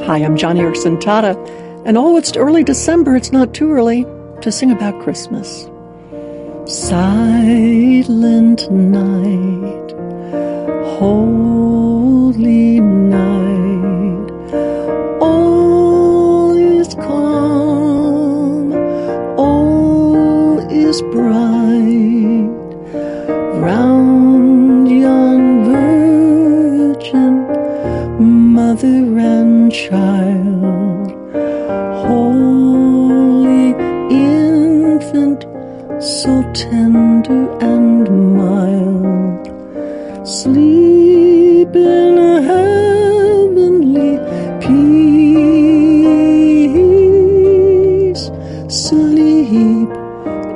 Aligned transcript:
Hi, 0.00 0.18
I'm 0.18 0.36
Joni 0.36 0.58
Eareckson 0.58 1.00
Tada, 1.00 1.36
and 1.86 1.96
oh, 1.96 2.16
it's 2.16 2.36
early 2.36 2.64
December. 2.64 3.14
It's 3.14 3.30
not 3.30 3.54
too 3.54 3.70
early 3.70 4.04
to 4.40 4.50
sing 4.50 4.72
about 4.72 5.00
Christmas. 5.00 5.70
Silent 6.66 8.68
night, 8.72 9.92
holy 10.98 12.80
night, 12.80 14.30
all 15.20 16.56
is 16.56 16.94
calm, 16.94 18.72
all 19.38 20.58
is 20.68 21.00
bright, 21.02 21.61
mother 28.72 29.04
and 29.18 29.70
child, 29.70 31.12
holy 32.06 33.68
infant, 34.10 35.44
so 36.00 36.42
tender 36.54 37.44
and 37.60 38.08
mild, 38.38 39.46
sleep 40.26 41.76
in 41.76 42.16
a 42.16 42.40
heavenly 42.50 44.12
peace, 44.64 45.02
sleep 48.68 49.90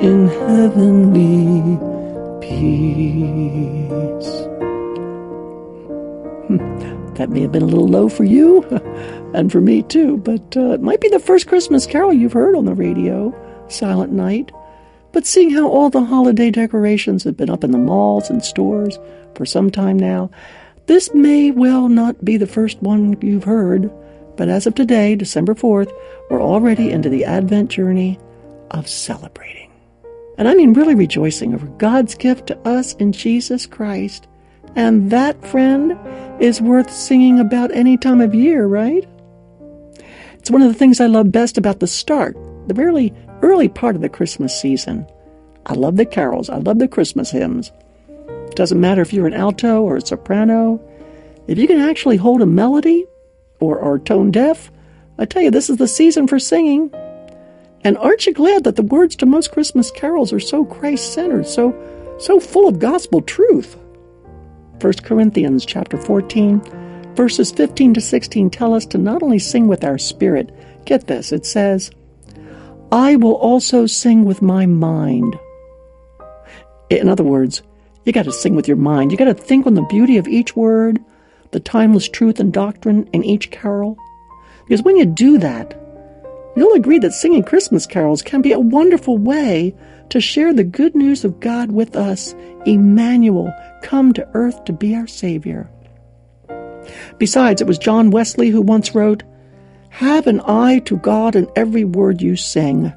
in 0.01 0.19
heavenly 0.27 1.77
peace. 2.41 4.31
Hmm. 6.47 6.96
That 7.17 7.29
may 7.31 7.41
have 7.41 7.51
been 7.51 7.63
a 7.63 7.67
little 7.67 7.87
low 7.87 8.09
for 8.09 8.23
you 8.23 8.63
and 9.33 9.51
for 9.51 9.59
me 9.59 9.81
too, 9.83 10.17
but 10.17 10.55
uh, 10.55 10.71
it 10.73 10.81
might 10.81 11.01
be 11.01 11.09
the 11.09 11.19
first 11.19 11.47
Christmas 11.47 11.87
carol 11.87 12.13
you've 12.13 12.33
heard 12.33 12.55
on 12.55 12.65
the 12.65 12.75
radio, 12.75 13.33
Silent 13.69 14.13
Night. 14.13 14.51
But 15.13 15.25
seeing 15.25 15.49
how 15.49 15.67
all 15.67 15.89
the 15.89 16.03
holiday 16.03 16.51
decorations 16.51 17.23
have 17.23 17.35
been 17.35 17.49
up 17.49 17.63
in 17.63 17.71
the 17.71 17.79
malls 17.79 18.29
and 18.29 18.43
stores 18.43 18.99
for 19.33 19.47
some 19.47 19.71
time 19.71 19.97
now, 19.97 20.29
this 20.85 21.11
may 21.13 21.49
well 21.49 21.89
not 21.89 22.23
be 22.23 22.37
the 22.37 22.45
first 22.45 22.81
one 22.83 23.19
you've 23.19 23.45
heard. 23.45 23.91
But 24.35 24.47
as 24.47 24.67
of 24.67 24.75
today, 24.75 25.15
December 25.15 25.55
4th, 25.55 25.91
we're 26.29 26.41
already 26.41 26.91
into 26.91 27.09
the 27.09 27.25
Advent 27.25 27.71
journey 27.71 28.19
of 28.69 28.87
celebrating. 28.87 29.71
And 30.37 30.47
I 30.47 30.53
mean 30.53 30.73
really 30.73 30.93
rejoicing 30.93 31.55
over 31.55 31.65
God's 31.65 32.13
gift 32.13 32.47
to 32.47 32.59
us 32.59 32.93
in 32.93 33.11
Jesus 33.11 33.65
Christ. 33.65 34.27
And 34.75 35.09
that, 35.09 35.43
friend, 35.43 35.97
is 36.39 36.61
worth 36.61 36.91
singing 36.91 37.39
about 37.39 37.71
any 37.71 37.97
time 37.97 38.21
of 38.21 38.35
year, 38.35 38.65
right? 38.67 39.07
It's 40.33 40.51
one 40.51 40.61
of 40.61 40.67
the 40.67 40.77
things 40.77 40.99
I 40.99 41.07
love 41.07 41.31
best 41.31 41.57
about 41.57 41.79
the 41.79 41.87
start, 41.87 42.37
the 42.67 42.73
very 42.73 43.13
early 43.41 43.69
part 43.69 43.95
of 43.95 44.01
the 44.01 44.09
Christmas 44.09 44.59
season. 44.59 45.05
I 45.65 45.73
love 45.73 45.97
the 45.97 46.05
carols, 46.05 46.49
I 46.49 46.57
love 46.57 46.79
the 46.79 46.87
Christmas 46.87 47.31
hymns. 47.31 47.71
It 48.27 48.55
doesn't 48.55 48.79
matter 48.79 49.01
if 49.01 49.11
you're 49.11 49.27
an 49.27 49.33
alto 49.33 49.81
or 49.81 49.97
a 49.97 50.05
soprano, 50.05 50.79
if 51.47 51.57
you 51.57 51.67
can 51.67 51.79
actually 51.79 52.17
hold 52.17 52.41
a 52.41 52.45
melody 52.45 53.05
or 53.59 53.79
are 53.79 53.99
tone 53.99 54.31
deaf, 54.31 54.71
I 55.17 55.25
tell 55.25 55.41
you, 55.41 55.49
this 55.49 55.69
is 55.69 55.77
the 55.77 55.87
season 55.87 56.27
for 56.27 56.39
singing. 56.39 56.93
And 57.83 57.97
aren't 57.97 58.25
you 58.27 58.33
glad 58.33 58.65
that 58.65 58.75
the 58.75 58.83
words 58.83 59.15
to 59.17 59.25
most 59.25 59.51
Christmas 59.51 59.89
carols 59.89 60.33
are 60.33 60.39
so 60.39 60.65
Christ 60.65 61.13
centered, 61.13 61.47
so 61.47 61.75
so 62.19 62.39
full 62.39 62.67
of 62.67 62.79
gospel 62.79 63.21
truth? 63.21 63.77
1 64.79 64.93
Corinthians 65.03 65.65
chapter 65.65 65.97
14, 65.97 66.61
verses 67.15 67.51
15 67.51 67.95
to 67.95 68.01
16 68.01 68.49
tell 68.51 68.75
us 68.75 68.85
to 68.85 68.99
not 68.99 69.23
only 69.23 69.39
sing 69.39 69.67
with 69.67 69.83
our 69.83 69.97
spirit, 69.97 70.53
get 70.85 71.07
this, 71.07 71.31
it 71.31 71.47
says, 71.47 71.89
I 72.91 73.15
will 73.15 73.33
also 73.33 73.87
sing 73.87 74.23
with 74.23 74.41
my 74.41 74.67
mind. 74.67 75.37
In 76.91 77.09
other 77.09 77.23
words, 77.23 77.63
you 78.05 78.13
got 78.13 78.25
to 78.25 78.31
sing 78.31 78.55
with 78.55 78.67
your 78.67 78.77
mind. 78.77 79.11
You 79.11 79.17
got 79.17 79.25
to 79.25 79.33
think 79.33 79.65
on 79.65 79.73
the 79.73 79.81
beauty 79.81 80.17
of 80.17 80.27
each 80.27 80.55
word, 80.55 81.03
the 81.51 81.59
timeless 81.59 82.07
truth 82.07 82.39
and 82.39 82.53
doctrine 82.53 83.09
in 83.13 83.23
each 83.23 83.49
carol. 83.49 83.97
Because 84.65 84.83
when 84.83 84.95
you 84.95 85.05
do 85.05 85.39
that, 85.39 85.86
you'll 86.57 86.73
agree 86.73 86.99
that 86.99 87.13
singing 87.13 87.43
Christmas 87.43 87.85
carols 87.85 88.21
can 88.21 88.41
be 88.41 88.51
a 88.51 88.59
wonderful 88.59 89.17
way 89.17 89.75
to 90.09 90.19
share 90.19 90.53
the 90.53 90.63
good 90.63 90.95
news 90.95 91.23
of 91.23 91.39
God 91.39 91.71
with 91.71 91.95
us, 91.95 92.33
Emmanuel, 92.65 93.53
come 93.83 94.13
to 94.13 94.27
earth 94.33 94.63
to 94.65 94.73
be 94.73 94.95
our 94.95 95.07
Savior. 95.07 95.69
Besides, 97.17 97.61
it 97.61 97.67
was 97.67 97.77
John 97.77 98.11
Wesley 98.11 98.49
who 98.49 98.61
once 98.61 98.95
wrote, 98.95 99.23
Have 99.89 100.27
an 100.27 100.41
eye 100.45 100.79
to 100.85 100.97
God 100.97 101.35
in 101.35 101.49
every 101.55 101.83
word 101.83 102.21
you 102.21 102.35
sing. 102.35 102.93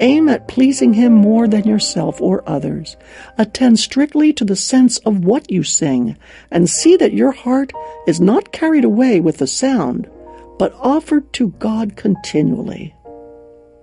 Aim 0.00 0.28
at 0.28 0.48
pleasing 0.48 0.94
Him 0.94 1.12
more 1.12 1.46
than 1.46 1.68
yourself 1.68 2.20
or 2.20 2.48
others. 2.48 2.96
Attend 3.36 3.78
strictly 3.78 4.32
to 4.34 4.44
the 4.44 4.56
sense 4.56 4.98
of 4.98 5.24
what 5.24 5.50
you 5.50 5.62
sing, 5.62 6.16
and 6.50 6.70
see 6.70 6.96
that 6.96 7.12
your 7.12 7.32
heart 7.32 7.72
is 8.06 8.20
not 8.20 8.52
carried 8.52 8.84
away 8.84 9.20
with 9.20 9.38
the 9.38 9.46
sound, 9.46 10.10
but 10.58 10.74
offered 10.80 11.30
to 11.34 11.48
God 11.58 11.96
continually. 11.96 12.94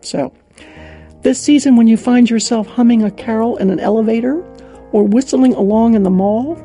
So, 0.08 0.32
this 1.22 1.42
season, 1.42 1.76
when 1.76 1.88
you 1.88 1.98
find 1.98 2.30
yourself 2.30 2.66
humming 2.66 3.04
a 3.04 3.12
carol 3.12 3.58
in 3.58 3.70
an 3.70 3.82
elevator 3.82 4.42
or 4.94 5.04
whistling 5.04 5.54
along 5.54 5.96
in 5.96 6.04
the 6.04 6.10
mall, 6.10 6.56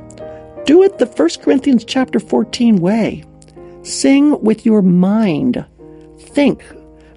do 0.65 0.85
it 0.85 0.99
the 0.99 1.07
1 1.07 1.29
Corinthians 1.43 1.85
chapter 1.85 2.21
14 2.21 2.77
way. 2.77 3.25
Sing 3.83 4.41
with 4.43 4.65
your 4.65 4.81
mind. 4.81 5.65
Think. 6.21 6.65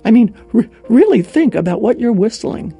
I 0.03 0.09
mean, 0.09 0.35
really 0.89 1.21
think 1.21 1.53
about 1.53 1.81
what 1.81 1.99
you're 1.99 2.11
whistling. 2.11 2.75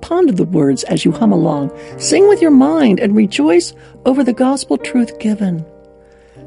Ponder 0.00 0.32
the 0.32 0.44
words 0.44 0.82
as 0.84 1.04
you 1.04 1.12
hum 1.12 1.30
along. 1.30 1.70
Sing 2.00 2.28
with 2.28 2.42
your 2.42 2.50
mind 2.50 2.98
and 2.98 3.14
rejoice 3.14 3.72
over 4.04 4.24
the 4.24 4.32
gospel 4.32 4.76
truth 4.76 5.20
given. 5.20 5.64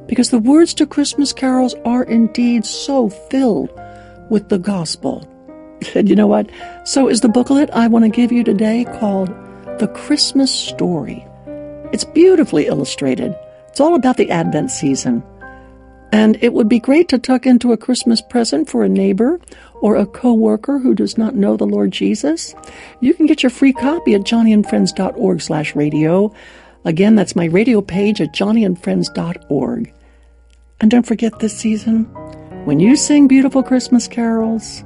Because 0.08 0.30
the 0.30 0.40
words 0.40 0.74
to 0.74 0.86
Christmas 0.86 1.32
carols 1.32 1.74
are 1.86 2.04
indeed 2.04 2.66
so 2.66 3.08
filled 3.08 3.72
with 4.30 4.50
the 4.50 4.60
gospel. 4.60 5.30
And 5.96 6.10
you 6.10 6.16
know 6.16 6.28
what? 6.28 6.50
So 6.86 7.10
is 7.10 7.22
the 7.22 7.30
booklet 7.30 7.70
I 7.72 7.88
want 7.88 8.06
to 8.06 8.10
give 8.10 8.32
you 8.32 8.44
today 8.44 8.86
called 9.00 9.30
The 9.80 9.92
Christmas 9.94 10.52
Story. 10.52 11.26
It's 11.92 12.04
beautifully 12.04 12.68
illustrated. 12.68 13.36
It's 13.68 13.80
all 13.80 13.96
about 13.96 14.18
the 14.18 14.32
Advent 14.32 14.72
season. 14.72 15.24
And 16.12 16.38
it 16.44 16.54
would 16.54 16.70
be 16.70 16.80
great 16.80 17.10
to 17.10 17.18
tuck 17.18 17.48
into 17.48 17.72
a 17.72 17.78
Christmas 17.78 18.22
present 18.22 18.70
for 18.70 18.84
a 18.84 18.90
neighbor 18.90 19.40
or 19.82 19.96
a 19.96 20.06
coworker 20.06 20.78
who 20.78 20.94
does 20.94 21.18
not 21.18 21.36
know 21.36 21.58
the 21.58 21.66
Lord 21.66 21.92
Jesus. 21.92 22.54
You 23.00 23.16
can 23.16 23.26
get 23.26 23.42
your 23.42 23.50
free 23.50 23.74
copy 23.74 24.14
at 24.14 24.22
joniandfriends.org 24.22 25.42
slash 25.42 25.76
radio. 25.76 26.32
Again, 26.86 27.16
that's 27.16 27.36
my 27.36 27.46
radio 27.46 27.82
page 27.82 28.22
at 28.22 28.34
joniandfriends.org. 28.34 29.94
And 30.80 30.92
don't 30.92 31.06
forget 31.06 31.40
this 31.40 31.58
season, 31.58 32.04
when 32.66 32.80
you 32.80 32.96
sing 32.96 33.28
beautiful 33.28 33.64
Christmas 33.64 34.08
carols, 34.08 34.84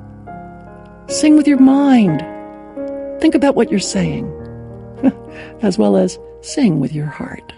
sing 1.07 1.37
with 1.37 1.47
your 1.47 1.59
mind. 1.59 2.19
Think 3.21 3.33
about 3.33 3.55
what 3.55 3.71
you're 3.71 3.79
saying, 3.79 4.25
as 5.61 5.77
well 5.77 5.97
as 5.97 6.19
sing 6.41 6.79
with 6.79 6.93
your 6.93 7.05
heart. 7.05 7.53